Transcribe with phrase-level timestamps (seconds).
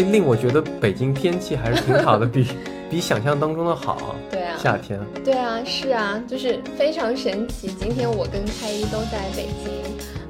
[0.00, 2.46] 哎，令我觉得北京天气还是挺好的， 比
[2.88, 4.16] 比想象当中的好。
[4.30, 4.98] 对啊，夏天。
[5.22, 7.68] 对啊，是啊，就是非常神奇。
[7.68, 9.70] 今天我跟开一都在北京，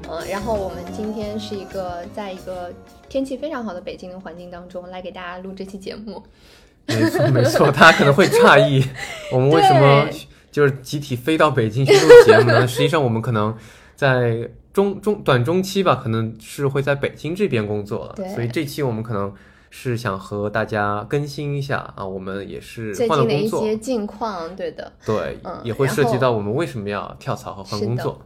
[0.09, 2.69] 嗯，然后我们今天是一个在一个
[3.07, 6.21] 天气非常好的北京的环境当中来给大家录这期节目。
[6.87, 8.83] 没错，没错，大家可能会诧异，
[9.31, 10.05] 我们为什么
[10.51, 12.67] 就是集体飞到北京去录节目呢？
[12.67, 13.55] 实际上，我们可能
[13.95, 19.33] 在中中短中期吧，可能是会在北京这边工作了，所以这期我们可能
[19.73, 28.21] 是想和大家更新一下啊，我们也是换了工作，一些近况，对的，对，也会涉及到我们为什么要跳槽和换工作。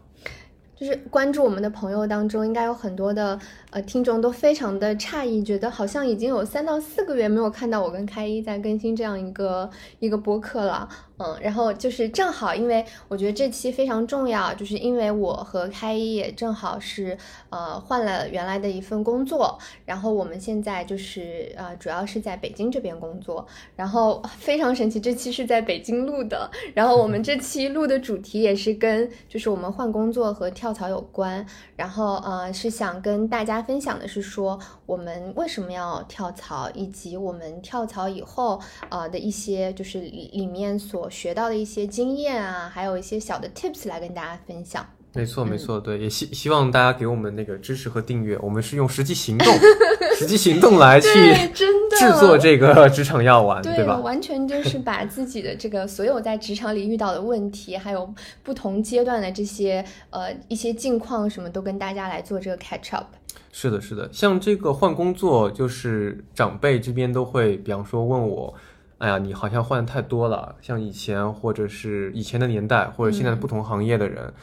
[0.76, 3.40] 就是关注我们的朋友当中，应该有很多的
[3.76, 10.88] 呃听众都非常的诧异，觉得好像已经有三到四个月没有看到我跟开一在更新这样一个一个播客了。
[11.18, 17.18] 嗯，然后就是正好，因为我觉得这期非常重要，就是因为我和开一也正好是
[17.50, 23.46] 呃换了原来的一份工作，然后我们现在就是呃主要是在北京这边工作，
[23.78, 31.46] 然后非常神奇，这期是在北京录的，然后我们 这期录的主题也是跟就是我们换工作和跳槽有关，
[31.78, 44.95] 然后呃是想跟大家分享的是说我们为什么要跳槽，以及我们跳槽以后呃的一些就是里里面所学到的一些经验啊，还有一些小的 tips 来跟大家分享。
[45.16, 48.38] 没错，没错，对，也希希望大家给我们那个支持和订阅。
[48.42, 49.48] 我们是用实际行动、
[50.18, 51.08] 实际行动来去
[51.56, 53.98] 制作这个 职场药丸，对吧？
[54.00, 63.08] 完全就是把自己的这个所有在职场里遇到的问题，还有不同阶段的这些呃一些境况，什么都跟大家来做这个 catch up。
[63.52, 68.54] 是的，是的，像这个换工作，就是长辈这边都会，比方说问我。
[68.98, 74.34] 哎呀，你好像换的太多了，像以前或者是以前的年代，或者现在的不同行业的人，嗯，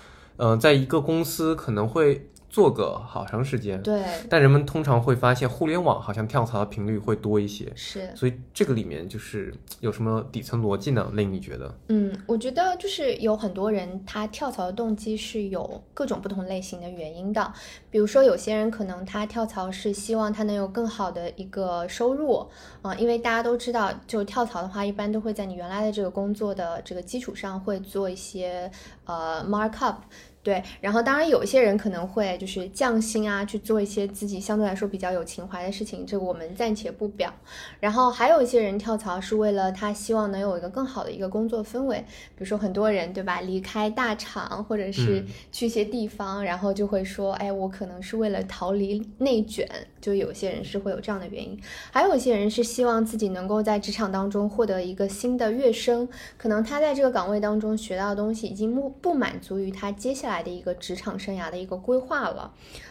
[0.60, 2.28] 在一个公司可能会。
[2.52, 11.10] 做个好长时间，对，但人们通常会发现互联网好像跳槽的频率会多一些，是，所以这个里面就是有什么底层逻辑呢？
[11.14, 11.74] 令你觉得？
[11.88, 17.50] 嗯，我觉得就是有很多人他跳槽的动机是有各种不同类型的原因的，
[17.90, 22.46] 比如说有些人可能他跳槽是希望他能有更好的一个收入，
[22.82, 28.70] 啊，因为大家都知道，就跳槽的话，一般都会在你原来的这个工作的这个基础上会做一些
[29.06, 30.02] 呃 mark up。
[30.42, 37.32] 对，然后当然有一些人可能会就是降薪啊，去做一些自己相对来说比较有情怀的事情，这个我们暂且不表。
[37.78, 41.98] 然后还有一些人跳槽是为了他希望能有一个更好的一个工作氛围，
[42.34, 49.68] 比如说很多人对吧，离开大厂或者是去一些地方，然后就会说，哎，我可能是为了逃离内卷，
[50.00, 51.56] 就有些人是会有这样的原因。
[51.92, 60.31] 还有一些人是希望自己能够在职场当中获得一个新的跃升，可能他在这个岗位当中学到的东西已经不不满足于他接下来。
[60.32, 62.50] 来的一个职场生涯的一个规划了，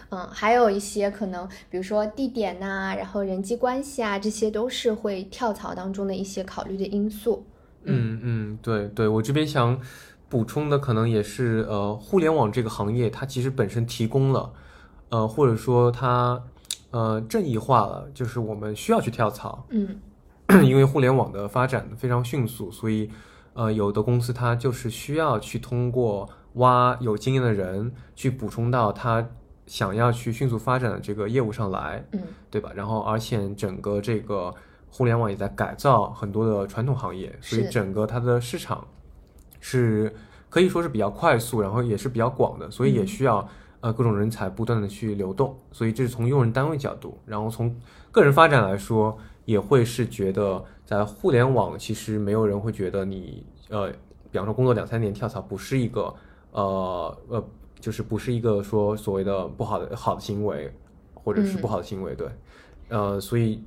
[0.10, 7.46] 嗯，还有一些可能，比如说地点呐，然后人际关系啊，这些都是会跳槽当中的一些考虑的因素。
[7.84, 9.80] 嗯嗯，对对，我这边想
[10.30, 14.54] 补充的可能也是，呃，互联网这个行业它其实本身提供了，
[15.10, 16.42] 呃，或者说它
[16.92, 19.66] 呃正义化了，就是我们需要去跳槽。
[19.70, 20.00] 嗯，
[20.64, 23.10] 因为互联网的发展非常迅速，所以
[23.54, 26.30] 呃，有的公司它就是需要去通过。
[26.54, 29.26] 挖有经验的人去补充到他
[29.66, 32.20] 想要去迅速发展的这个业务上来，嗯，
[32.50, 32.72] 对吧？
[32.76, 34.54] 然后而且整个这个
[34.90, 38.86] 互联网也在改造很多的传统行业，所以整个它的市场
[39.62, 40.14] 是
[40.50, 43.48] 可以说是比较快速，然后也是比较广的，所以也需要
[43.80, 45.58] 呃各种人才不断的去流动。
[45.72, 47.74] 所以这是从用人单位角度，然后从
[48.12, 53.90] 个人发展来说，也会是觉得在互联网其实没有人会觉得你呃，
[54.30, 56.14] 比方说工作两三年跳槽不是一个。
[56.52, 57.44] 呃呃，
[57.80, 60.72] 就是不是一个说所谓的不好的好的行为，
[61.14, 62.28] 或者是不好的行为，对，
[62.90, 63.64] 呃，所以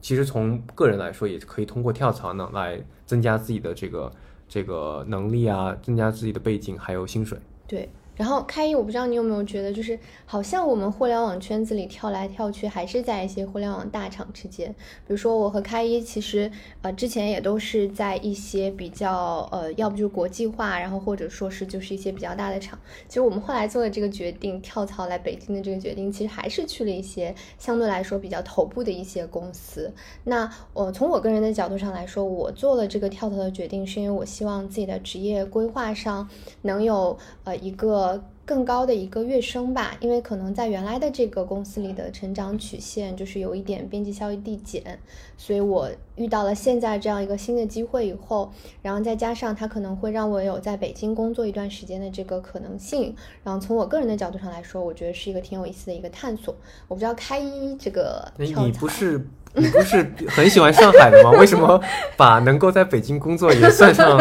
[0.00, 4.12] 其实从个人来说，也可以通过跳槽呢来增加自己的这个
[4.48, 7.88] 这个能力啊，增加自己的背景还有薪水，对。
[8.16, 14.70] 然后开一，我不知道你有没有觉得，就是好像我们互联网圈子里跳来跳去，还是在一些互联网大厂之间。
[15.06, 22.78] 比如说我和开一，其实呃之前也都是在一些比较呃，要不就是国际化，然后或者说是就是一些比较大的厂。
[23.06, 29.92] 其实我们后来做的这个决定，跳槽来北京的这个决定，其实还是去了一些相对来说比较头部的一些公司。
[30.24, 36.26] 那我从我个人的角度上来说，我做了这个跳槽的决定，是因为我希望自己的职业规划上
[36.62, 38.05] 能有呃一个。
[38.44, 44.96] 更高的一个跃升吧，因为可能在原来的这个公司里的成长曲线就是有一点边际效益递减，
[45.36, 53.12] 所以我遇到了现在这样一个新的机会以后，然后再加上它可能会让我有在北京工作一段时间的这个可能性，
[53.42, 56.54] 然后从我个人的角度上来说，我觉得是一个挺有意思的一个探索。
[56.86, 59.20] 我不知道开一这个你不是
[59.54, 61.32] 你不是很喜欢上海的吗？
[61.40, 61.80] 为什么
[62.16, 64.16] 把能够在北京工作也算上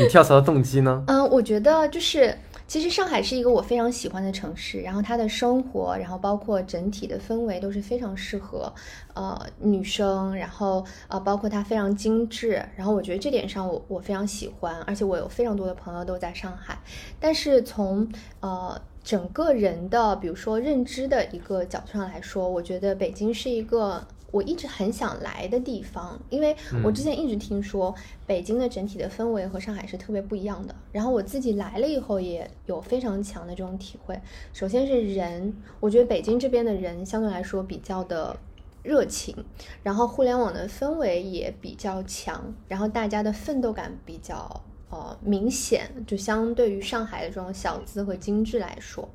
[0.00, 1.02] 你跳槽的动机呢？
[1.08, 2.32] 嗯，我觉得就是。
[2.66, 8.72] 其实上海是一个我非常喜欢的城市，然后它的生活，然后包括整体的氛围都是非常适合，
[9.14, 16.78] 呃，女生，然后呃，包括它非常精致，然后我觉得这点上我我非常喜欢，而且我有非常多的朋友都在上海，
[17.20, 18.08] 但是从
[18.40, 24.04] 呃整个人的比如说认知的一个角度上来说，我觉得北京是一个。
[24.34, 27.94] 我一直很想来的地方，因为我之前一直听说
[28.26, 30.74] 北京的整体的氛围和上海是特别不一样的。
[30.90, 34.20] 然后我自己来了以后，也有非常强的这种体会。
[34.52, 38.36] 首先是人，我觉得北京这边的人相对来说比较的
[38.82, 39.36] 热情，
[39.84, 44.60] 然后互联网的氛围也比较强，然后大家的奋斗感比较。
[44.90, 49.08] 呃，明显就相对于上海的这种小资和精致来说，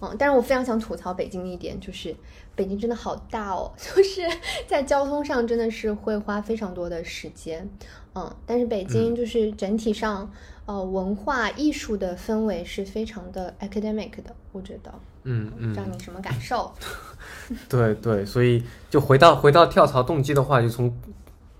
[0.00, 2.14] 嗯，但是我非常想吐槽北京的一点就是，
[2.54, 4.22] 北京真的好大哦， 就是
[4.66, 7.68] 在交通上真的是会花非常多的时间，
[8.14, 10.30] 嗯，但是北京就是整体上，
[10.64, 14.94] 呃，文化艺术的氛围是非常的 academic 的，我觉得，
[15.24, 16.72] 嗯嗯，让你什么感受？
[17.68, 20.96] 对对，所以就回到回到跳槽动机的话，就从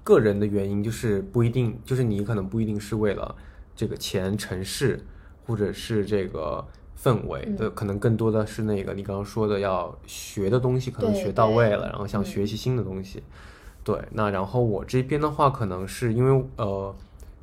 [0.03, 3.35] 个人的原因，就是不一定，就是你可能不一定是为了。
[3.77, 5.05] 这个钱、城市，
[5.47, 6.67] 或者是这个
[7.01, 13.23] 氛围的，可能更多的是那个你刚刚说的，要学的东西可能学到位了，然后想学习新的东西。
[13.85, 16.93] 对，那然后我这边的话，可能是因为呃，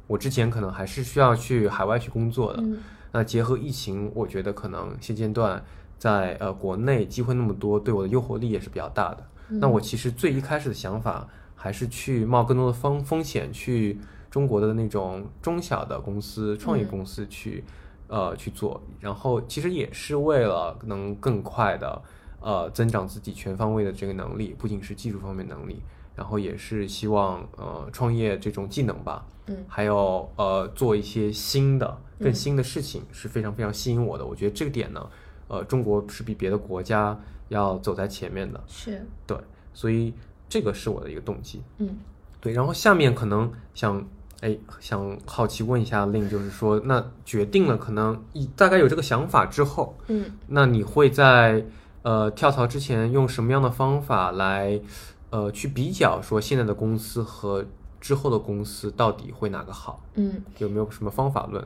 [0.07, 2.63] 我之前可能还是需要去海外去工作的。
[3.11, 5.63] 那结合疫情，我觉得可能现阶段
[5.99, 9.23] 在呃国内机会那么多，对我的诱惑力也是比较大的。
[9.47, 13.99] 那我其实最一开始的想法还是去冒更多的风风险去。
[14.33, 17.63] 中国的那种中小的公司、创业公司去，
[18.07, 22.01] 呃，去做，然后其实也是为了能更快的，
[22.39, 25.83] 呃，增长自己全方位的这个能力，不仅是技术方面能力，
[26.15, 34.25] 然后也是希望，呃，创业这种技能吧，嗯，还有呃，做一些新的、更新的事情是非常非常吸引我的。
[34.25, 35.09] 我觉得这个点呢，
[35.47, 37.15] 呃，中国是比别的国家
[37.49, 39.05] 要走在前面的，是。
[39.27, 39.37] 对，
[39.75, 40.11] 所以
[40.49, 41.99] 这个是我的一个动机，嗯，
[42.41, 44.03] 对，然后下面可能想。
[44.43, 51.65] 哎，想好奇问一下令，就是说，那决定了可能一大概有这个想法之后，嗯，那你会在
[52.01, 54.81] 呃跳槽之前用什么样的方法来
[55.29, 57.63] 呃去比较，说现在的公司和
[58.01, 60.03] 之后的公司到底会哪个好？
[60.15, 61.65] 嗯，有没有什么方法论？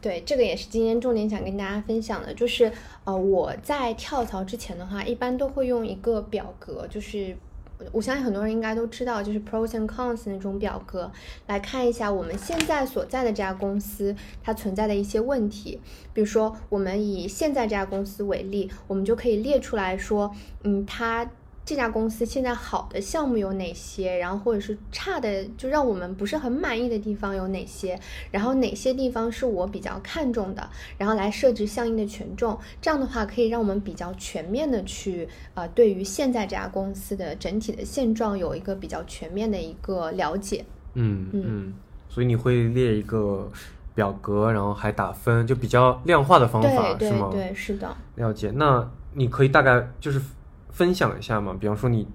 [0.00, 2.72] 对，这个也是今天重点想跟大家分享的，就是
[3.04, 7.36] 呃我在跳槽之前的话，一般都会用一个表格，就是。
[7.92, 11.10] 我相信很多人应该都知道，就是 pros and cons 那种表格，
[11.46, 15.80] 来看一下我们现在所在的这家公司它存在的一些问题。
[16.12, 20.34] 比如说，我们以现在这家公司为例，我们就可以列出来说，
[20.64, 21.30] 嗯，它。
[21.68, 24.16] 这家公司现在好的项目有哪些？
[24.16, 28.00] 然后或者是差的，就让我们不是很满意的地方有哪些？
[28.30, 30.66] 然后哪些地方是我比较看重的？
[30.96, 40.64] 然后来设置相应的权重，这样的话可以让我们比较全面的去呃，对于现在这家公司的整体的现状有一个比较全面的一个了解。
[40.94, 41.74] 嗯嗯，
[42.08, 43.46] 所以你会列一个
[43.94, 47.28] 表格，然后还打分，就比较量化的方法是吗？
[47.30, 47.94] 对，是的。
[48.14, 48.50] 了解。
[48.54, 50.18] 那你可以大概就是。
[50.70, 52.06] 分享一下嘛，比方说你，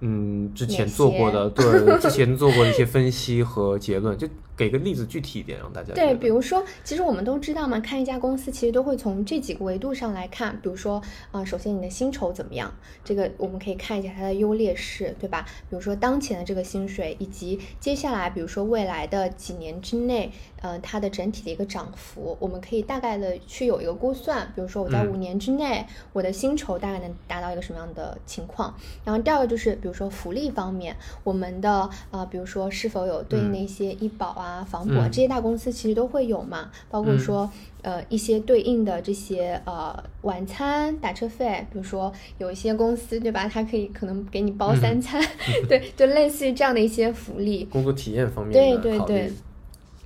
[0.00, 4.28] 嗯，之前做过的，对，之前做过的一些分析和结论，就。
[4.56, 10.56] 给个例子，具体一点，让大家对，比如说，其实我们都知道嘛，看一家公司，其实都会从这几个维度上来看。
[10.62, 12.72] 比如说，啊，首先你的薪酬怎么样？
[13.04, 15.44] 这个我们可以看一下它的优劣势，对吧？
[15.68, 20.30] 比如说当前的这个薪水，以及接下来，比如说未来的几年之内，
[20.62, 24.52] 呃，它的整体的一个涨幅，我们可以大概的去有一个估算。
[24.54, 28.72] 比如说我在五年之内，我的薪酬大概能达到一个什么样的情况？
[29.04, 34.43] 然后第二个就是，比如说福利方面，我们的啊，比如说是否有对应的一些医保啊。
[34.44, 45.22] 啊，房补这些大公司其实都会有嘛，包括说呃一些对应的这些呃晚餐打车费，比如说有一些公司对吧，它可以可能给你包三餐，
[45.66, 47.64] 对，就类似于这样的一些福利。
[47.64, 49.32] 工作体验方面，对对对。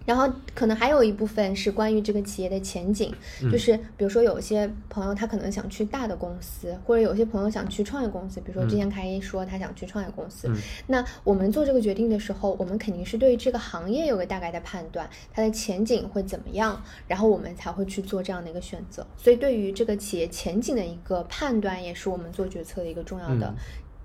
[0.09, 3.15] 然后可能还有一部分是关于这个企业的前景，
[3.53, 10.51] 就是比如说有些朋友他可能想去大的公司，或者有些朋友想去创业公司，比如说之前开一说他想去创业公司，
[10.87, 19.07] 那我们做这个决定的时候，我们肯定是对这个行业有个大概的判断，它的前景会怎么样，然后我们才会去做这样的一个选择。
[19.15, 23.55] 所以对于这个企业前景的一个判断，也是我们做决策的一个重要的。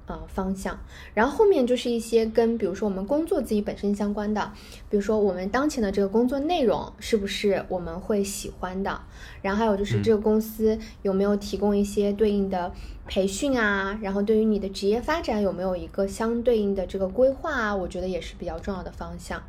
[0.05, 0.77] 呃，方向，
[1.13, 4.51] 然后后面就是一些跟比如说我们工作自己本身相关的，
[4.89, 9.01] 比如说我们当前的这个工作内容是不是我们会喜欢的，
[9.41, 12.73] 然后还有就是这个公司有没有提供一些对应的
[13.07, 19.41] 培训啊，然后对于你的职业发展有没有一个相对应的这个规划啊，我觉得也是比较重要的方向。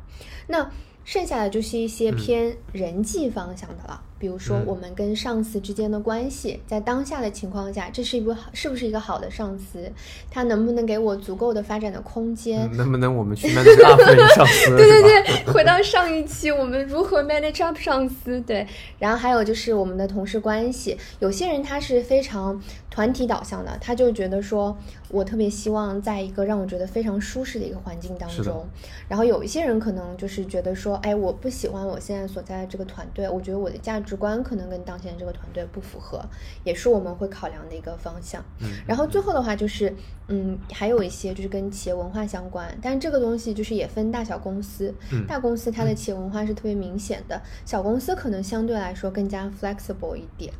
[0.47, 0.71] 那
[1.05, 4.01] 剩下的就是一些偏人际方向的了。
[4.17, 9.91] 比如说，我们跟上司之间的关系，在当下的情况下，这是一个好，是不是一个好的上司？
[10.31, 12.67] 他能不能给我足够的发展的空间？
[12.75, 14.01] 能不能我们去 manage up
[14.33, 14.75] 上司？
[14.75, 18.39] 对对对，回到上一期，我们如何 manage up 上司？
[18.41, 18.65] 对，
[18.97, 22.59] 然后还有就是我们的同事关系，有些人他是非常
[22.89, 24.75] 团体导向的，他就觉得说
[25.15, 28.65] 我特别希望在一个让我觉得非常舒适的一个环境当中。
[29.07, 36.21] 然后有一些人可能就是觉得说，哎，我不喜欢我现在所在的这个团队，我觉得我的价值观可能跟当前这个团队不符合，
[36.65, 38.43] 也是我们会考量的一个方向。
[38.59, 39.95] 嗯，然后最后的话就是，
[40.27, 44.93] 嗯，还有一些就是跟企业文化相关，但这个东西就是也分大小公司，
[45.25, 50.51] 大公司它的企业文化是特别明显的，小公司可能相对来说更加 flexible 一点。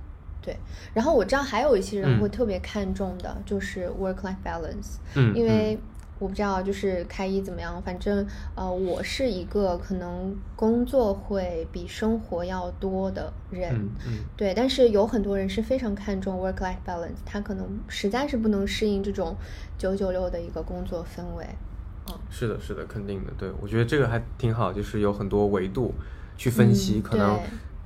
[0.46, 0.56] 对，
[0.94, 5.76] 然后我知道还有一些人会特别看重的就是 work-life balance，嗯，因为
[6.20, 8.24] 我不知道就是开一怎么样，反正
[8.54, 13.74] 呃，我是一个可能工作会比生活要多的人，
[14.06, 19.36] 嗯，对，但是有很多人是非常看重 work-life balance，他可能实在是不能适应这种
[19.80, 21.44] 九九六的一个工作氛围，
[22.08, 25.92] 嗯，是的，是的，肯定的，对我觉得这个还挺好，就是有很多维度
[26.38, 27.40] 去分析，可能。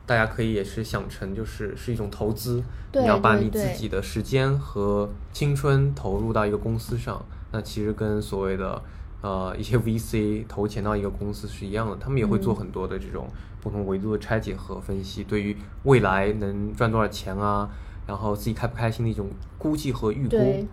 [0.09, 2.63] 大家可以也是想成就是是一种投资，
[2.93, 8.81] 你要把你自己的时间和青春投入到一个公司上，那其实跟所谓的
[9.21, 13.27] 呃一些 VC 投钱到一个公司是一样的，他们也会做很多的这种
[13.61, 17.69] 不同维度的拆解和分析，对于未来能赚多少钱啊，
[18.07, 19.27] 然后自己开不开心的一种
[19.59, 20.67] 估计和预估。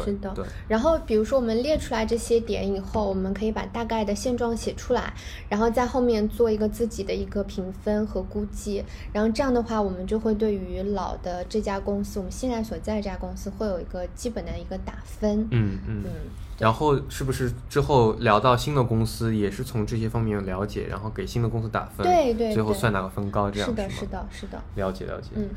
[0.00, 0.44] 是的，对。
[0.68, 5.12] 然后，比如说我们列出来这些点以后，我们可以把大概的现状写出来，
[5.48, 8.82] 然后在后面做一个自己的一个评分和估计。
[9.12, 15.40] 然后这样的话，我们就会对于老的这家公司，我们现在所在这家公司会有一个基本的一个打分。
[15.50, 16.10] 嗯嗯嗯。
[16.58, 22.06] 然后是不是之后聊到新的公司，也是从这些方面了解，然后给新的公司打分？
[22.06, 22.52] 对对。
[22.52, 23.50] 最后算哪个分高？
[23.50, 24.62] 这样是的，是的，是的。
[24.76, 25.30] 了解了解。
[25.34, 25.48] 嗯。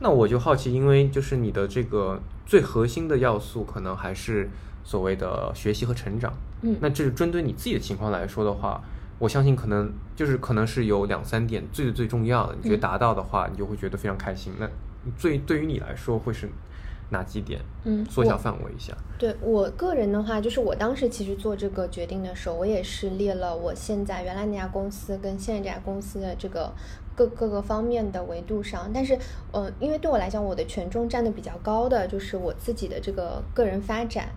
[0.00, 4.50] 那我就好奇，因为就是你的这个最核心的要素，可能还是
[4.82, 6.32] 所谓的学习和成长。
[6.62, 8.82] 嗯，那这是针对你自己的情况来说的话，
[9.18, 14.52] 我相信可能就是可能是有两三点最最重要的，你觉得达到的话，你就会觉得非常开心。
[14.58, 14.68] 那
[15.16, 16.50] 最对于你来说会是
[17.14, 17.60] 哪几点？
[17.84, 18.92] 嗯，缩小范围一下。
[19.18, 26.72] 对我个人的话，就是我当时其实做这个决定的时候，我也是列了我现在原来那家公司跟现在这家公司的这个。
[27.16, 29.16] 各各个方面的维度上，但是，
[29.52, 34.30] 呃，因为对我来讲，我的权重占的比较高的就是我自己的这个个人发展，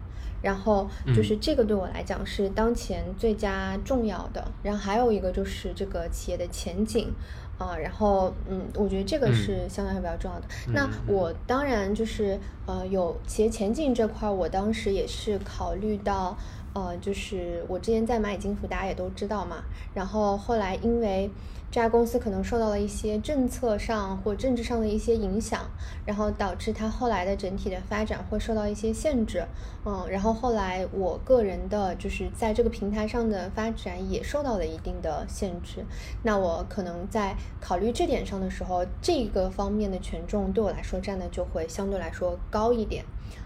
[0.47, 4.49] 然后就是这个对我来讲是当前最加重要的。
[4.63, 7.11] 然后还有一个就是这个企业的前景，
[7.57, 10.47] 啊，然后，嗯，我觉得这个是相对还比较重要的。
[10.67, 16.37] 那我当然就是呃，有企业前景这块，我当时也是考虑到，
[16.73, 19.57] 呃，就是我之前在蚂蚁金服，大家也都知道嘛。
[19.93, 21.29] 然后后来因为
[21.69, 25.61] 这家公司可能受到了一些政策上或政治上的一些影响，
[26.05, 29.45] 然后导致它后来的整体的发展会受到一些限制，
[29.85, 35.85] 嗯，然后后来我个人的就是在这个平台上的发展也受到了一定的限制，
[36.23, 43.03] 那我可能在考虑这点上的时候，这个方面的权重对我来说占的就会相对来说高一点，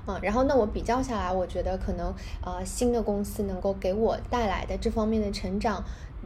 [0.07, 2.13] 嗯，然后那我比较下来，我觉得可能
[2.45, 5.83] 呃新的公司能够给我带来的这方面的成长。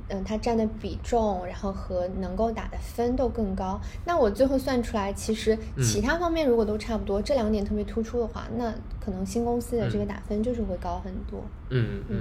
[0.10, 3.80] 嗯，它占的比重，然后和能够打的分都更高。
[4.06, 11.42] 那我最后算出来，其实其他方面如果都差不多，这两点特别突出的话，那可能新公司的这个打分就是会高很多。
[11.70, 12.18] 嗯嗯，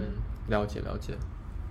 [0.49, 1.15] 了解了解。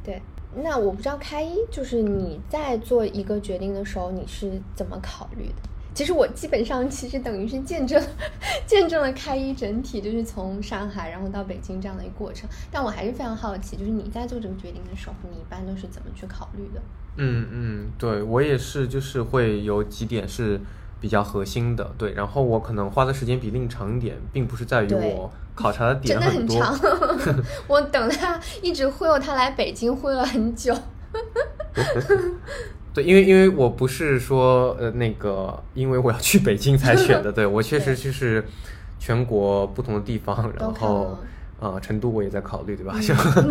[0.04, 0.22] 对，
[0.56, 5.70] 那我不知道开一就是你在做一个决定的时候，你是怎么考虑的？
[5.94, 8.02] 其实我基本上其实等于是见证，
[8.66, 12.50] 见证了开一整体，就是从上海然后到北京这样的一个过程。
[12.72, 16.82] 但我还是非常好奇，就是你在做这个决定的时候，你一般都是怎么去考虑的？
[17.18, 20.60] 嗯嗯，对我也是，就是会有几点是
[21.00, 22.14] 比较核心的，对。
[22.14, 26.76] 然后我可能花的时间比另长一点，并不是在于我考察的点真的很长，
[27.70, 30.76] 我等他一直忽悠他来北京，忽悠了很久。
[32.94, 38.46] 对，因为因为我不是说呃那个，因为我要去北京才选的， 对我确实就是
[39.00, 41.18] 全国不同的地方，然后
[41.60, 42.94] 呃成都我也在考虑，对吧？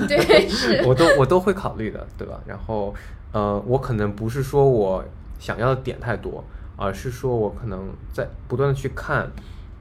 [0.07, 2.41] 对，是 我都我都会考虑的，对吧？
[2.47, 2.95] 然后
[3.33, 5.05] 呃，我可能不是说我
[5.39, 6.45] 想要的点太多，
[6.77, 9.29] 而是说我可能在不断的去看，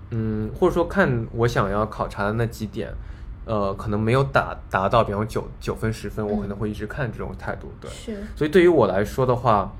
[0.09, 2.91] 嗯，或者说看我想要考察的那几点。
[3.51, 7.91] 呃，可能没有达达到，比方九九分十分，我可能会一直看这种态度，对。
[7.91, 8.23] 是。
[8.33, 9.73] 所以对于我来说的话，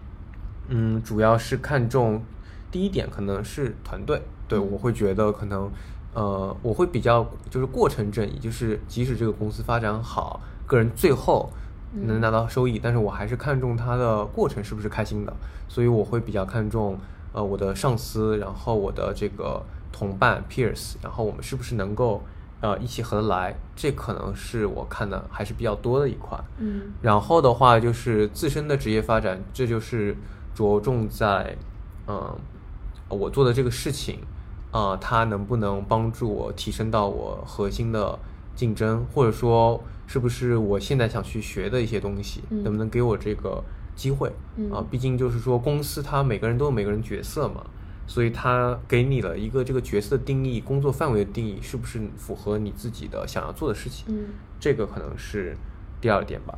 [0.68, 2.22] 嗯，主要是看重
[2.70, 5.72] 第一点，可能是团队，对我会觉得可能，
[6.14, 11.50] 呃，我会比较就是过程正义，就是即使这个公司发展好，个人最后
[11.94, 15.34] 能拿到收益，但是我还是看重它的过程是不是开心的，
[15.70, 17.00] 所以我会比较看重
[17.32, 19.64] 呃我的上司，然后我的这个
[19.94, 22.22] 同伴 peers，然后我们是不是能够。
[22.62, 26.40] 呃，一起合得来，这可能是我看的还是比较多的一块。
[26.60, 30.16] 嗯，然后的话就是自身的职业发展，这就是
[30.54, 31.58] 着重在，
[32.08, 32.38] 嗯，
[33.10, 34.20] 我做的这个事情，
[34.70, 38.20] 啊，它能不能帮助我提升到我核心的
[38.56, 43.64] 竞争，或者说是不是我现在想去学的一些东西，能不能给我这个
[43.96, 44.32] 机会？
[44.72, 47.66] 啊，毕竟就是说公司它每个人都有每个人角色嘛。
[48.08, 54.06] 所以他给你了一个这个角色的定义，工作范围的定义，是不是符合你自己的想要做的事情？
[54.10, 54.26] 嗯，
[54.60, 55.56] 这个可能是
[56.02, 56.58] 第二点吧。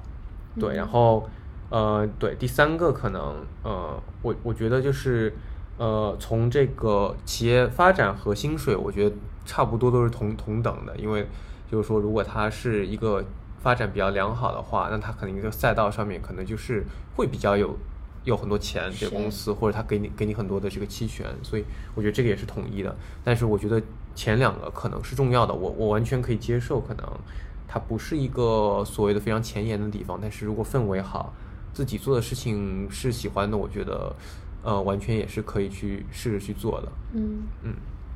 [0.60, 1.30] 对，然后
[1.70, 5.34] 呃，对，第三个可能呃，我我觉得就是
[5.78, 11.28] 呃，从这个企业发展和薪水，我觉得差不多都是同同等的，因为
[11.70, 13.24] 就是说，如果它是一个
[13.60, 16.84] 发展比较良好的话，那它可能一个赛道上面可能就是
[17.16, 17.78] 会比较有。
[18.24, 21.64] 有很多钱，这个公司或者他给你给你很多的这个期权，所以
[21.94, 22.96] 我觉得这个也是统一的。
[23.24, 23.82] 但是我觉得
[24.16, 26.80] 前两个可能是重要的，我我完全可以接受。
[26.80, 27.06] 可能
[27.68, 31.34] 它不是一个所谓的非常前沿的地方，但是如果氛围好，
[31.74, 34.16] 自己做的事情是喜欢的，我觉得
[34.64, 36.92] 呃完全也是可以去试着去做的。
[37.14, 37.74] 嗯嗯。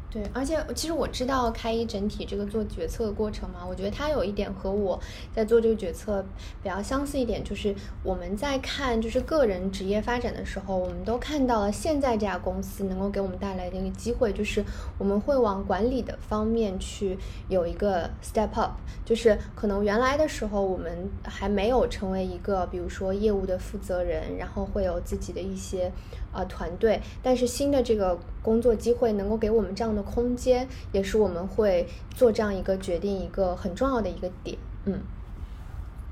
[0.09, 4.97] 对，而且其实我知道开一整体这个做决策的过程嘛，我觉得它有一点和我
[5.35, 6.25] 在做这个决策
[6.63, 14.63] 比较相似一点，就是我们在看就是个人职业发展的时候，我们都看到了现在这家公司能够给我们带来的一个机会，就是
[14.97, 17.17] 我们会往管理的方面去
[17.49, 25.91] 有一个 step up，就是可能原来的时候我们还没有成为一个比如说业务的负责人，然后会有自己的一些。
[26.31, 34.57] 啊，团队，但是新的这个工作机会能够给我们这样的空间，也是我们会做这样一个决定一个很重要的一个点。
[34.85, 34.99] 嗯，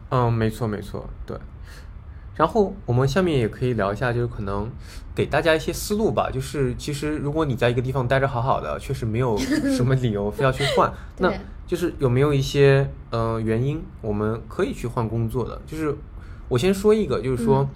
[0.10, 1.38] 嗯，没错没错，对。
[2.36, 4.70] 然后我们下面也可以聊一下，就是可能
[5.14, 6.30] 给大家一些思路吧。
[6.32, 10.92] 就是其实如果你在一个地方待着好好的，确实没有什么理由非要去换。
[11.20, 11.32] 那
[11.68, 15.62] 就是有没有一些呃原因，我们可以去换工作的？
[15.68, 15.96] 就是
[16.50, 17.70] 我先说一个，就是说。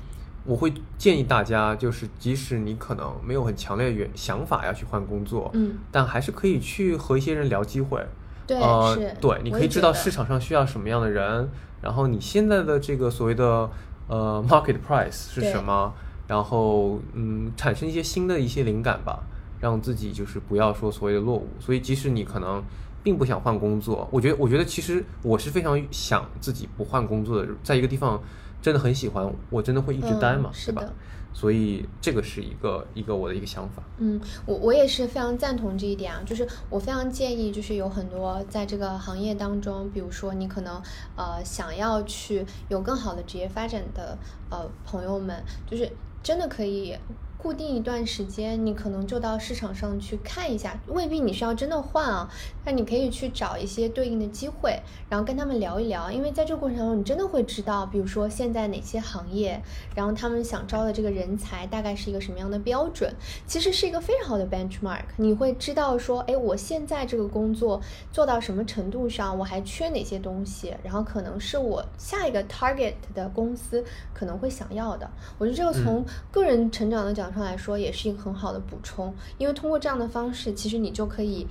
[0.46, 8.04] 我会建议大家，就是即使你可能没有很强烈的原想法要去换工作，嗯，但还是可以去和一些人聊机会，
[8.48, 8.58] 对，
[8.96, 11.50] 是，对，你可以知道市场上需要什么样的人，
[11.82, 13.70] 然后你现在的这个所谓的
[14.08, 15.94] 呃 market price 是什么，
[16.28, 19.22] 然后嗯，产生一些新的一些灵感吧，
[19.60, 21.48] 让自己就是不要说所谓的落伍。
[21.60, 22.64] 所以即使你可能
[23.04, 28.20] 并不想换工作，我觉得，我觉得其实我是非常想自己不换工作的，在一个地方。
[28.62, 30.84] 真的很喜欢，我真的会一直待嘛，是吧？
[31.32, 33.84] 所以这个是一个一个我的一个想法。
[34.00, 40.82] 嗯，我我也是非常赞同这一点啊，就是我非常建议，就是有很多在这个行业当中，比如说你可能
[41.16, 44.18] 呃想要去有更好的职业发展的
[44.50, 45.90] 呃朋友们，就是
[46.24, 46.96] 真的可以。
[47.42, 52.30] 固定一段时间，你可能就到市场上去看一下，未必你是要真的换啊，
[52.66, 59.64] 但你可以去找一些对应的机会，然后跟他们聊一聊，因为在这个过程中，你真的会知道，比如说现在哪些行业，
[59.96, 63.10] 然后他们想招的这个人才大概是一个什么样的标准，
[63.48, 67.80] 其实是一个非常好的 benchmark，你会知道说，哎，我现在这个工作
[68.12, 73.82] 做到什么程度上，我还缺哪些东西，然后可能是我下一个 target 的公司
[74.14, 77.29] 可能会想要的，我觉得这个从个人成长的角。
[77.34, 81.46] 上来说也是一个很好的补充，因为通过这样的方式，其实你就可以，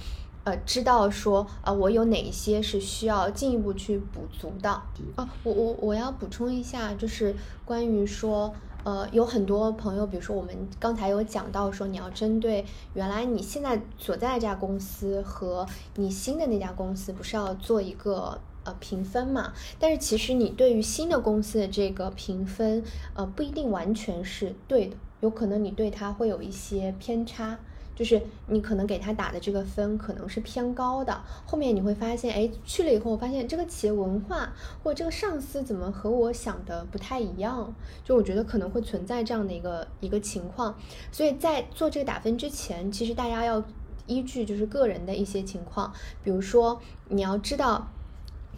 [0.44, 4.70] 呃，知道说，啊，我有哪一些是需要进一步去补足的。
[5.16, 12.64] 哦，我我我要补充一下，就是关于说，呃，有很多朋友，比如说我们刚才有讲到说，你要针对
[12.94, 18.40] 原来你现在所在这家公司和你新的那家公司，不是要做一个。
[18.64, 22.82] 呃，评分嘛，但是其实你对于新的公司的这个评分，
[23.14, 27.58] 呃，不一定完全是对的，有可能你对他会有一些偏差。
[27.96, 34.52] 就是你可能给他打的这个分可能是偏高的，后面你会发现，哎，去了以后，我发现这个企业文化
[34.84, 40.72] 或这个上司怎么和我想的不太一样，就我觉得可能会存在这样的一个一个情况，
[41.10, 43.60] 所以在做这个打分之前，其实大家要
[44.06, 47.88] 依据就是个人的一些情况，比如说你要知道。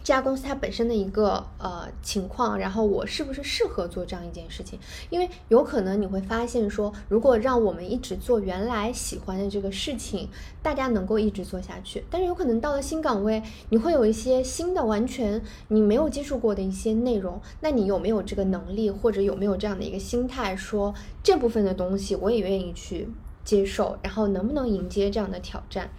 [0.03, 4.79] 这家公司它本身的一个呃情况，然后我是不是适合做这样一件事情？
[5.09, 10.27] 因为有可能你会发现说，如果让我们一直做原来喜欢的这个事情，
[10.63, 12.03] 大家能够一直做下去。
[12.09, 23.07] 但是有可能到了新岗位，你会有一些新的完全你没有接触过的一些内容，那你有没有这个能力，或者有没有这样的一个心态，说这部分的东西我也愿意去
[23.45, 25.91] 接受，然后能不能迎接这样的挑战？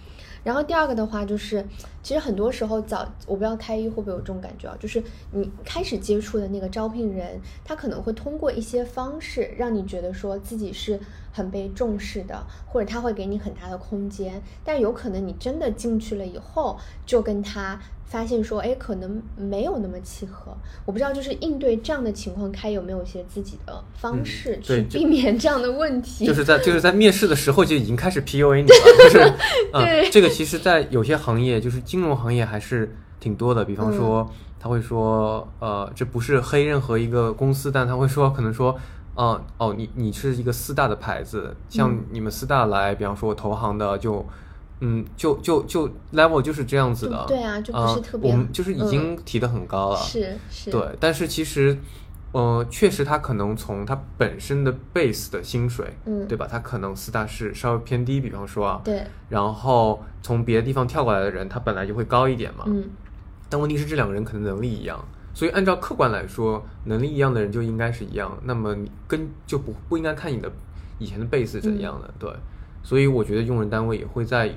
[0.44, 1.64] 然后第二个的话就是，
[2.02, 10.98] 其实很多时候早，我不知道开一会不会有这种感觉啊，就是你开始接触的那个招聘人，他可能会通过一些方式让你觉得说自己是
[11.32, 17.80] 很被重视的，或者他会给你很大的空间，但有可能你真的进去了以后，就跟他。
[18.12, 20.54] 发现说，哎，可能没有那么契合。
[20.84, 26.26] 我不知道，就是应对这样的情况，开有没有一些自己的方式去避免这样的问题？
[26.26, 29.32] 就是在就是在面试的时候就已经开始 PUA 你了，就是，
[29.72, 33.64] 嗯，这个其实，在有些行业，就是金融行业还是挺多的。
[33.64, 38.78] 比方说，他会说，呃，这不是黑任何一个公司，但他会说，可能说，
[39.16, 44.26] 嗯，哦，你你是一个四大的牌子，像你们四大来，比方说投行的就。
[44.84, 51.78] 嗯，就就就 level 就是这样子的，对啊，就不是特别，我们就是已经提的很高了，是是，对，但是其实，
[52.32, 56.48] 呃，确实他可能从他本身的 base 的薪水，嗯，对吧？
[56.50, 62.84] 他可能四大是稍微偏低，比方说啊，对，然后从别的地方跳过来的人，他本来就会高一点嘛，嗯，
[63.48, 64.98] 但问题是这两个人可能能力一样，
[65.32, 70.50] 所以按照客观来说，能力一样的人就应该是一样，那么你跟就不不应该看你的
[70.98, 72.28] 以前的 base 怎样的，对，
[72.82, 74.52] 所以我觉得用人单位也会在。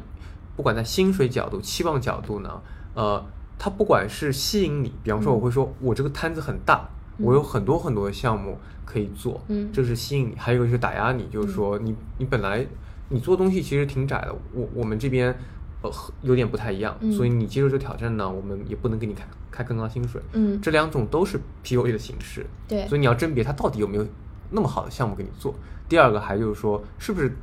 [0.55, 2.61] 不管在薪水角度、期望角度呢，
[2.93, 3.23] 呃，
[3.57, 6.87] 它不管是吸引你，比方说我会说，我这个摊子很大，
[7.17, 12.65] 我有很多很多的项目可以做，嗯，这是吸引你；还有一个是打压你，就是说你你本来
[13.09, 15.35] 你做东西其实挺窄的，我我们这边
[15.81, 15.91] 呃
[16.21, 24.05] 有点不太一样，所以你接受这个挑战呢，我们也不能给你开开更高薪水，嗯，这两种都是 PUA 的形式，对，所以你要甄别它到底有没有
[24.51, 25.53] 那么好的项目给你做。
[25.87, 27.35] 第二个还就是说，是不是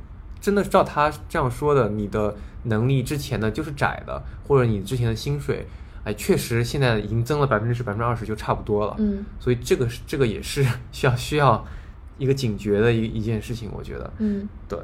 [0.43, 2.35] 真的照他这样说的，你的。
[2.65, 5.67] 能力之前呢就是窄的，或者你之前的薪水，
[6.05, 8.95] 哎，确实现在已经增了百分之十、百分之二十就差不多了。
[8.99, 11.61] 嗯，所以这个是这个也是需要需要
[12.17, 14.09] 一个警觉的一一件事情，我觉得。
[14.19, 14.79] 嗯，对。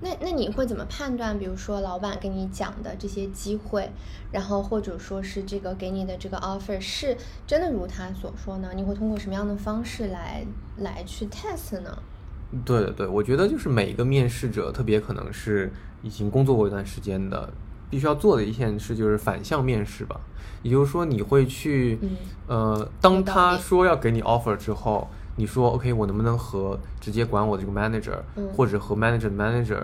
[0.00, 1.38] 那那你会怎么判断？
[1.38, 3.88] 比如说老板跟你讲的这些机会，
[4.32, 8.70] 然后或者说是这个给你的这个 offer 是真的如他所说呢？
[8.74, 10.44] 你会通过什么样的方式来
[10.78, 11.96] 来去 test 呢？
[12.64, 15.72] 对对对，我觉得就是每一个面试者，特别可能是。
[16.00, 17.52] 已经工作过一段时间的，
[17.90, 20.20] 必须要做的一件事就是反向面试吧。
[20.62, 21.98] 也就是说，你会去，
[22.46, 28.16] 呃，当他说要给你 offer 之后，你说 OK，我能不能和直接管我的这个 manager，
[28.54, 29.82] 或者和 manager 的 manager，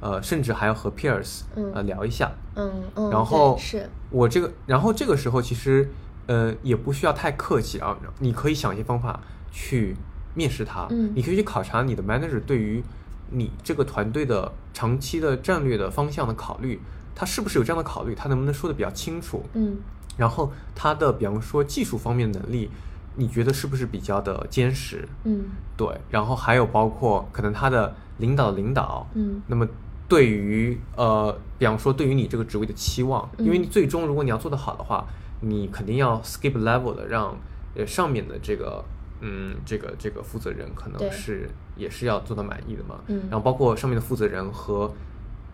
[0.00, 2.30] 呃，甚至还要和 peers，呃，聊一下。
[2.56, 3.10] 嗯嗯。
[3.10, 5.88] 然后是我这个，然后这个时候其实，
[6.26, 9.18] 呃，也不需要太客气啊，你可以想一些方法
[9.50, 9.96] 去
[10.34, 10.86] 面试他。
[10.90, 11.12] 嗯。
[11.14, 12.82] 你可以去考察你的 manager 对于。
[13.30, 16.78] 你这个团队的长期的战略的方向的考虑，
[17.16, 18.14] 他是不是有这样的考虑？
[18.14, 19.42] 他能不能说的比较清楚？
[19.54, 19.78] 嗯，
[20.18, 22.70] 然后他的比方说技术方面能力，
[23.16, 25.08] 你觉得是不是比较的坚实？
[25.24, 25.88] 嗯，对。
[26.10, 29.66] 然后还有包括可能他的领导的领导，嗯，那么
[30.06, 35.04] 对于呃，比方说对于你这个职位的期望，因为你最终如果你要做得好的话，
[35.40, 37.36] 你肯定要 skip level 的，让
[37.74, 38.84] 呃上面的这个。
[39.26, 43.00] 嗯，这个这个负责人可能是也是要做到满意的嘛。
[43.06, 44.92] 嗯，然后包括上面的负责人和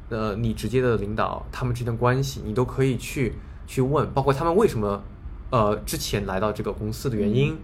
[0.08, 3.34] 呃你直接的领导他们之间的关系，你都可以去
[3.68, 5.02] 去问，包括他们为什么
[5.50, 7.56] 呃之前来到这个公司的原因。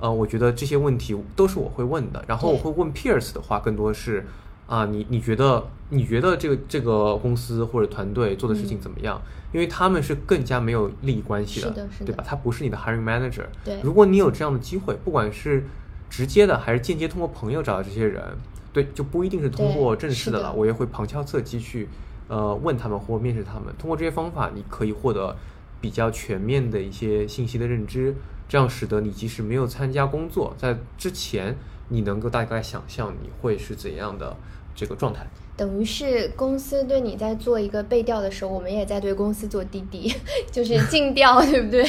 [0.00, 2.22] 呃，我觉得这些问题都是我会问的。
[2.28, 4.24] 然后我会问 peers 的话，更多是
[4.68, 9.20] 啊，你你觉得你觉得这个这个公司或者团队做的事情怎么样？
[9.50, 12.22] 因为他们是更加没有利益关系的，对吧？
[12.24, 13.46] 他不是你的 hiring manager。
[13.64, 15.64] 对，如果你有这样的机会，不管是
[16.10, 18.22] 直接的还是间接通过朋友找到这些人，
[18.74, 20.52] 对，就不一定是通过正式的了。
[20.52, 21.88] 我也会旁敲侧击去
[22.28, 23.74] 呃问他们或面试他们。
[23.78, 25.34] 通过这些方法，你可以获得
[25.80, 28.14] 比较全面的一些信息的认知，
[28.46, 31.56] 这样使得你即使没有参加工作，在之前
[31.88, 34.36] 你能够大概想象你会是怎样的
[34.78, 35.26] 这个状态。
[35.56, 40.14] 等于是公司对你在做一个背调的时候，我们也在对公司做滴滴，
[40.52, 41.82] 就是尽调， 对不对？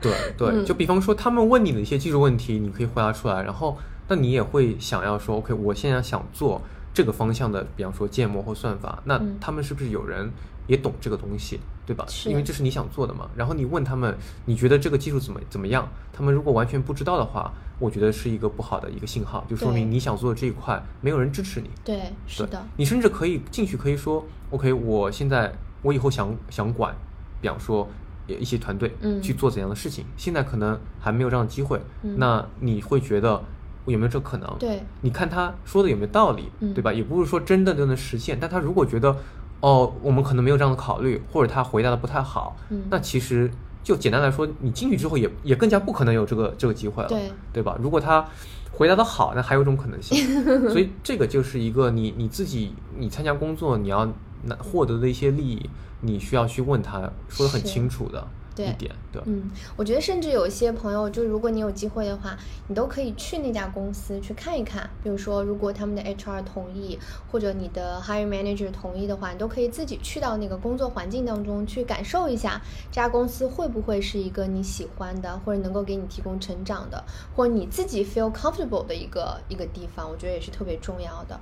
[0.00, 6.60] 对对，就比方说他们问你的一些技术问题，你可以回答出来，然后那你也会想要说，OK，我现在想做
[6.92, 10.28] 这个方向的，比方说建模或算法，那嗯他们是不是有人
[10.66, 12.06] 也懂这个东西，对吧？
[12.26, 13.28] 因为这是你想做的嘛。
[13.36, 15.88] 然后你问他们，你觉得这个技术怎么怎么样？
[16.12, 21.70] 他们如果完全不知道的话，我觉得是一个不好的一个信号，就说明你想做的这一块没有人支持你。
[21.84, 26.94] 对，是的，你甚至可以进去可以说，OK，我现在我以后想想管，
[27.40, 27.88] 比方说
[28.28, 33.42] 呃一些团队，嗯去做怎样的事情，现在可能还没有这样的机会，嗯那你会觉得
[33.86, 34.56] 有没有这可能？
[34.58, 36.92] 对，你看他说的有没有道理，嗯对吧？
[36.92, 39.16] 也不是说真的就能实现，但他如果觉得，
[39.60, 42.82] 哦，我们可能没有这样的考虑，或者他回答的不太好，嗯。
[42.90, 43.50] 那其实
[43.84, 47.30] 就简单来说，你进去之后也也更加不可能有这个这个机会了，对。
[47.52, 47.76] 对吧？
[47.80, 48.26] 如果他
[48.72, 54.06] 回答的好，那还有一种可能性， 所以这个就是一个你你自己你参加工作你要
[54.44, 55.68] 拿获得的一些利益，
[56.00, 58.20] 你需要去问他说的很清楚的。
[58.20, 62.36] 对一点，对，嗯，我觉得甚至有一些朋友，就如果你有机会的话，
[62.68, 64.88] 你都可以去那家公司去看一看。
[65.02, 66.98] 比如说，如果他们的 HR 同意，
[67.30, 72.60] 或者你的 hiring manager 同意的话，你都可以自己去到那个工作环境当中去感受一下，
[72.90, 77.02] 这家公司会不会是一个你喜欢的，或者能够给你提供成长的，
[77.34, 81.38] 或者你自己 feel comfortable 的一个一个地方，我觉得也是特别重要的。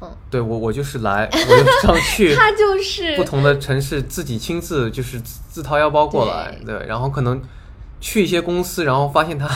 [0.00, 3.16] 嗯，对我我就是来，我就上去， 他就是。
[3.16, 6.78] 不同的城市自己亲自就是自自掏腰包过来，对。
[6.78, 7.40] 对，然后可能
[8.00, 9.48] 去一些公司，然后发现他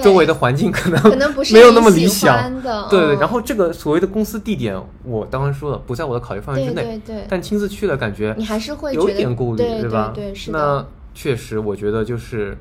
[0.00, 7.26] 周围的环境可能可能不是没有那么理想，的对然后这个所谓的公司地点，我当时说了不在我的考虑范围之内，对对对。
[7.28, 10.12] 但亲自去了感觉你还是会有一点顾虑，对吧？
[10.14, 12.56] 对对是那确实，我觉得就是，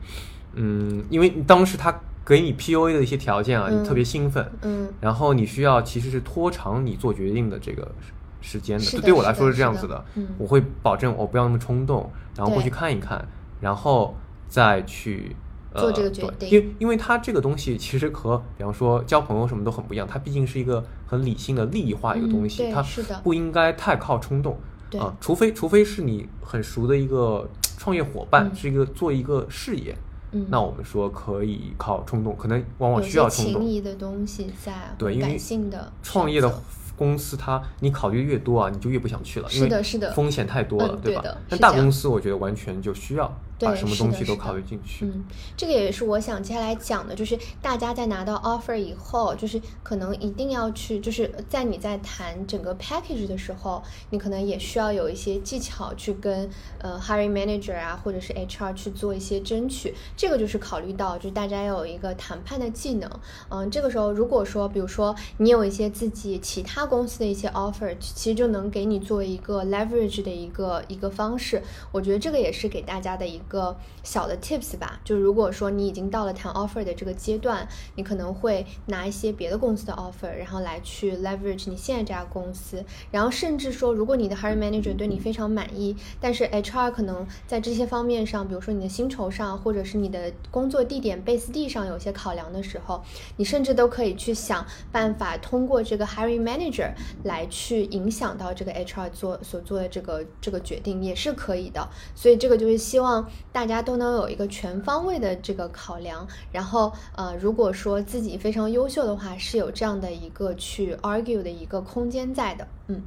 [0.55, 4.89] 嗯，因为当时他给你 PUA 的一些条件啊，嗯你特别兴奋，嗯。
[4.99, 8.13] 然后你需要其实是拖长你做决定的这个时
[8.53, 10.05] 时间的，是的这对我来说是这样子的。
[10.15, 13.27] 嗯我会保证我不要那么冲动，然后过去看一看，
[13.59, 14.15] 然后
[14.47, 15.35] 再去。
[15.73, 29.95] 呃做这个决定对因为因为它这个东西其实和比方说交朋友什么都很不一样，它毕竟是一个很理性的利益化一个东西，嗯它是的不应该太靠冲动对啊，除非除非是你很熟的一个创业伙伴，嗯是一个做一个事业，
[30.31, 33.69] 嗯那我们说可以靠冲动，可能往往需要冲动情。
[33.69, 36.61] 谊的东西在，对因为感性的创业的
[36.95, 41.23] 公司它，你考虑越多啊，你就越不想去了，因为是的是的风险太多了，嗯对吧？
[41.49, 43.31] 但大公司我觉得完全就需要
[43.65, 45.05] 把对什么东西都考虑进去。
[45.05, 45.23] 嗯，
[45.55, 59.93] 这个也是我想接下来讲的，就是大家在拿到 offer 以后，就是可能一定要去，就是在你在谈整个 package 的时候，你可能也需要有一些技巧去跟呃 hiring manager 啊，或者是 HR 去做一些争取。
[60.15, 63.09] 这个就是考虑到，就是大家要有一个谈判的技能。
[63.49, 71.61] 嗯，这个时候如果说，比如说你有一些自己其他公司的一些 offer，其实就能给你做一个 leverage 的一个一个方式。
[71.91, 75.01] 我觉得这个也是给大家的一个个小的 tips 吧。
[75.03, 82.83] 就如果说你已经到了谈 offer 的这个阶段，你可能会拿一些别的公司的 offer，然后来去 leverage 你现在这家公司。
[83.11, 93.03] 然后甚至说，如果你的 hiring manager 对你非常满意，但是 HR 可能在这些方面上，比如说你的薪酬上，或者是你的工作地点 base 地上有些考量的时候，
[93.35, 96.91] 你甚至都可以去想办法，通过这个 hiring manager
[97.23, 101.89] 来去影响到这个 HR 做所做的这个这个决定，也是可以的。
[102.15, 106.27] 所以这个就是希望大家都能有一个全方位的这个考量。
[106.51, 112.67] 然后呃，如果说自己非常优秀的话，是有这样的一个去 argue 的一个空间在的。
[112.87, 113.01] 嗯，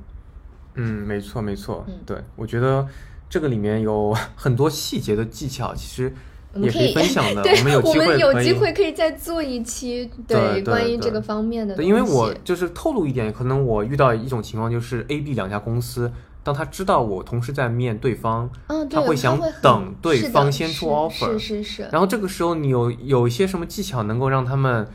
[0.74, 2.86] 嗯，没错没错，嗯对我觉得
[3.28, 6.14] 这个里面有 很多细节的技巧，其实也可
[6.54, 7.42] 我们可以分享的。
[7.58, 16.12] 我，们有机会可以有机会可以再做一期对对关于这个方面的对，因为我就是透露一点，可能我遇到一种情况就是 A、B 两家公司，
[16.44, 24.86] 当他知道我同时在面对方，嗯，对，他会想等对方先出 offer，是是是，然后这个时候你有有一些什么技巧能够让他们，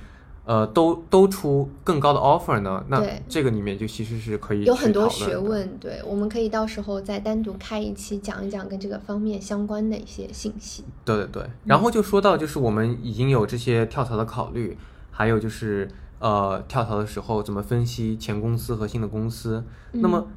[0.45, 2.85] 呃，都都出更高的 offer 呢？
[2.87, 5.09] 那这个里面就其实是可以有很多。
[5.09, 10.85] 学问，对，我们可以到时候再单独开一期讲一讲跟这个方面相关的一些信息。
[11.03, 14.77] 对对对，然后就说到就是我们已经有这些跳槽的考虑，
[15.09, 20.27] 还有就是呃跳槽的时候怎么分析前公司和新的公司，那么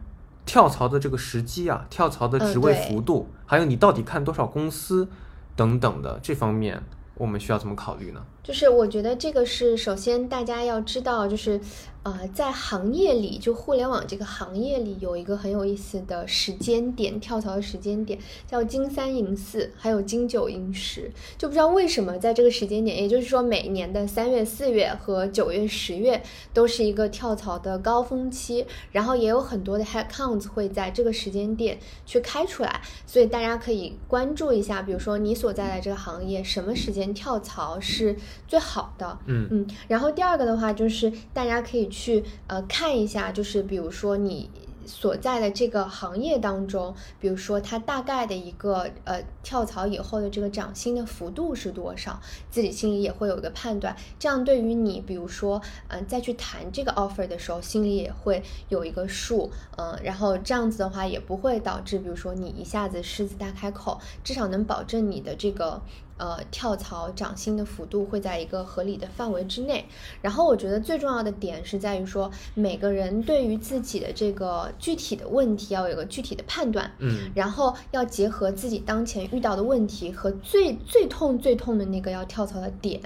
[0.44, 5.08] 跳槽的这个时机啊，跳槽的嗯职位幅度，还有你到底看多少公司
[5.54, 6.82] 等等的这方面，
[7.14, 8.24] 我们需要怎么考虑呢？
[8.42, 11.60] 就是我觉得这个是首先大家要知道，就是
[12.02, 26.20] 呃，在行业里，就互联网这个行业里有一个很有意思的时间点，跳槽的时间点叫金三银四，还有金九银十，就不知道为什么在这个时间点，也就是说每年的三月、四月和九月、十月
[26.52, 38.16] 都是一个跳槽的高峰期，然后也有很多的 headcounts 会在这个时间点去开出来，所以大家可以关注一下，比如说你所在的这个行业什么时间跳槽是
[38.46, 39.18] 最好的。
[39.26, 44.50] 嗯嗯，然后第二个的话就是大家可以去呃看一下，就是比如说你。
[44.84, 53.96] 所在的这个行业当中，比如说它大概的一个呃跳槽以后的这个涨薪的幅度是多少，自己心里也会有一个判断。
[54.18, 59.52] 这样对于你，比如说嗯再去谈这个 offer 的时候，心里也会有一个数。
[59.76, 65.80] 嗯，然后这样子的话也不会导致，比如说你一下子狮子大开口，至少能保证你的这个。
[66.22, 69.84] 呃，跳槽涨薪的幅度会在一个合理的范围之内。
[70.20, 83.00] 然后我觉得最重要的点是在于说，每个人对于自己的这个具体的问题要有个具体的判断，嗯，然后要结合自己当前遇到的问题和最最痛最痛的那个要跳槽的点，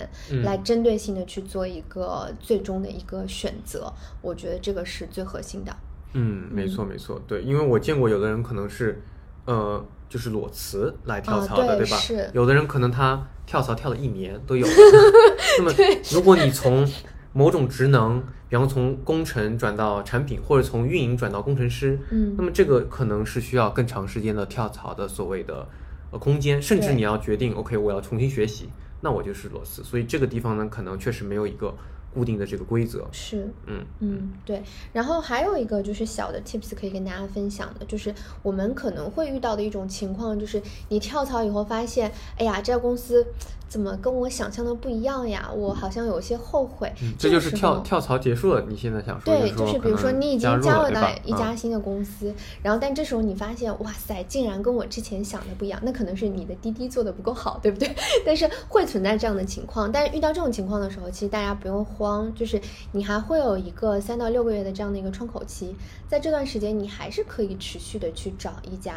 [0.45, 3.91] 来针对性的去做一个最终的一个选择。
[4.21, 5.75] 我觉得这个是最核心的。
[6.13, 9.03] 嗯，没错没错，对，因为我见过有的人可能是，
[9.47, 9.83] 呃。
[10.09, 11.97] 就是裸辞来跳槽的，对吧？
[12.33, 14.67] 有的人可能他跳槽跳了一年都有。
[15.59, 15.73] 那么，
[16.13, 16.89] 如果你从
[17.33, 25.69] 某种职能，比方从工程转到产品，或者从运营转到工程师，嗯，那么这个可能是需要更长时间的跳槽的所谓的
[26.11, 28.69] 呃空间，甚至你要决定，OK，我要重新学习，
[29.01, 29.83] 那我就是裸辞。
[29.83, 31.75] 所以这个地方呢，可能确实没有一个。
[32.17, 34.63] 固定的这个规则是，嗯嗯，对。
[34.95, 43.27] 然后还有一个就是小的 tips 可以跟大家分享的，就是我们可能会遇到的一种情况，就是你跳槽以后发现，哎呀，这家公司。
[43.69, 45.51] 怎么跟我想象的不一样呀？
[45.55, 46.93] 我好像有些后悔。
[47.19, 49.35] 这就是跳跳槽结束了，你现在想说？
[49.35, 57.95] 对，就是比如说你已经加入到一家新的公司，然后但这时候你发现，哇塞，竟然跟我之前想的不一样，那可能是你的滴滴做的不够好，对不对？
[58.25, 59.91] 但是会存在这样的情况。
[59.91, 62.61] 但是遇到这种情况的时候，其实大家不用慌，就是
[62.93, 65.75] 你还会有一个三到六个月的这样的一个窗口期，
[66.09, 68.95] 在这段时间你还是可以持续的去找一家。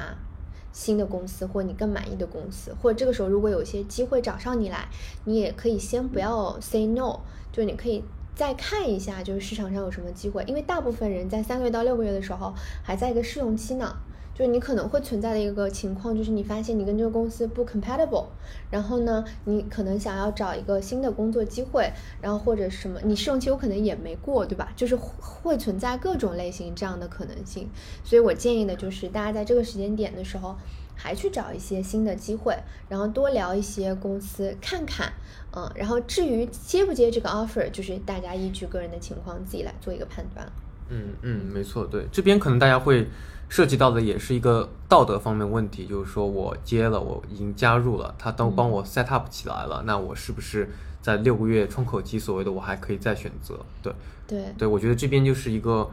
[0.72, 4.88] 新的公司，或你更满意的公司，或者这个时候如果有些机会找上你来，
[5.26, 7.20] 你也可以先不要 say no，
[7.52, 8.04] 就你可以
[8.36, 12.54] 再看一下，就是市场上有什么机会，因为大部分人在三个月到六个月的时候
[12.84, 13.96] 还在一个试用期呢。
[14.40, 18.28] 就是你可能会存在的一个情况，就是你发现你跟这个公司不 compatible，
[18.72, 24.72] 然后呢，你可能想要找一个新的工作机会，然后或者什么，你试用期有可能也没过，对吧？
[24.78, 27.68] 就是会存在各种类型这样的可能性，
[28.06, 30.56] 所以我建议的就是大家在这个时间点的时候，
[30.96, 32.56] 还去找一些新的机会，
[32.88, 35.12] 然后多聊一些公司看看，
[35.54, 40.50] 嗯，然后至于接不接这个 offer，就是大家依据个人的情况自己来做一个判断。
[40.88, 43.06] 嗯嗯，没错，对，这边可能大家会。
[43.50, 50.70] 涉及到的也是一个道德方面问题，就是说我接了，我已经加入了，他都帮我 set up 起来了，那我是不是
[51.02, 53.60] 在六个月窗口期，所谓的我还可以再选择？
[53.82, 53.92] 对
[54.28, 55.90] 对对，我觉得这边就是一个，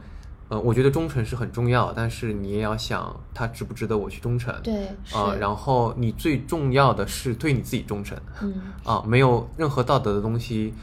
[0.49, 4.53] 呃，我觉得忠诚是很重要，但是你也要想他值不值得我去忠诚？
[4.61, 10.73] 对啊，然后你最重要的是对你自己忠诚，嗯啊，没有任何道德的东西。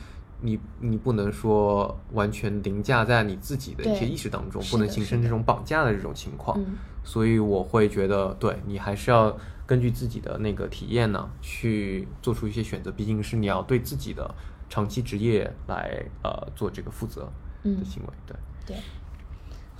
[0.44, 6.62] 你你不能说完全凌驾在你自己的一些意识当中，不能形成这种绑架的这种情况。
[7.02, 9.34] 所以我会觉得，对你还是要
[9.66, 12.92] 根据自己的那个体验呢，去做出一些选择。
[12.92, 14.34] 毕竟是你要对自己的
[14.68, 17.22] 长期职业来呃做这个负责
[17.62, 18.08] 的行为。
[18.26, 18.76] 对对。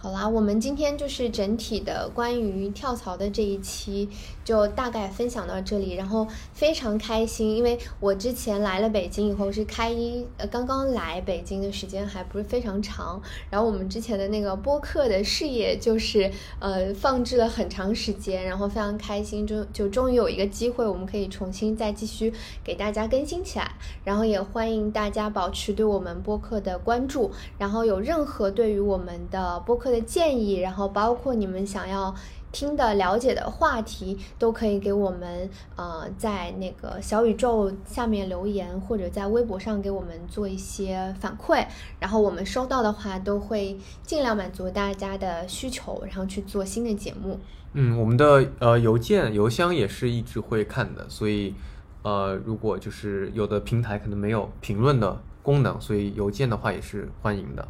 [0.04, 4.06] 好啦，我们今天就是整体的关于跳槽的这一期，
[4.44, 5.94] 就大概分享到这里。
[5.94, 22.30] 然后非常开心，因为我之前来了北京以后是开一呃刚刚来北京的时间还不是非常长，然后我们之前的那个播客的事业就是呃放置了很长时间，然后非常开心，就就终于有一个机会，我们可以重新再继续
[22.62, 23.72] 给大家更新起来。
[24.04, 29.93] 然后也欢迎大家保持对我们播客的关注，然后有任何对于我们的播客。
[29.94, 32.14] 的建议，然后包括你们想要
[32.50, 41.66] 听的、了解的话题，都可以给我们呃在那个小宇宙下面留言，或者在微博上给我们做一些反馈。
[42.00, 47.38] 然后我们收到的话，都会尽量满足大家的需求，然后去做新的节目。
[47.72, 51.54] 嗯，我们的呃邮件邮箱也是一直会看的，所以
[52.02, 57.66] 呃如果就是有的平台可能没有评论的功能，所以邮件的话也是欢迎的。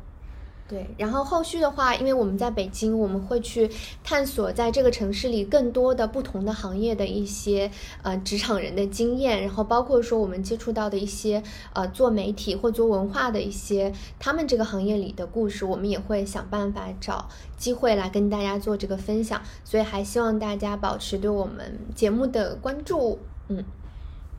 [0.67, 3.71] 对，然后后续的话，因为我们在北京，我们会去
[4.03, 7.71] 探索在这个城市里更多的不同的行业的一些
[8.03, 11.43] 呃职场人的经验，然后包括说我们接触到的一些
[11.75, 23.63] 呃做媒体或做文化的一些他们这个行业里的故事，我们也会想办法找机会来跟大家做这个分享，所以还希望大家保持对我们节目的关注，嗯。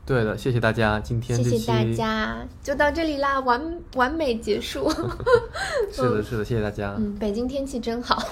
[0.06, 4.88] 对的，谢谢大家，今天谢谢大家，就到这里啦，完完美结束。
[5.92, 6.94] 是的，是的，谢谢大家。
[6.96, 8.22] 嗯，北京天气真好，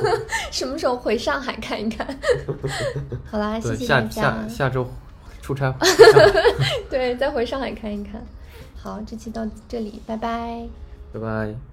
[0.52, 2.06] 什么时候回上海看一看？
[3.24, 4.08] 好啦，谢谢大家。
[4.10, 4.86] 下下下周
[5.40, 5.74] 出差。
[6.90, 8.22] 对，再回上海看一看。
[8.76, 10.68] 好，这期到这里，拜拜，
[11.14, 11.71] 拜拜。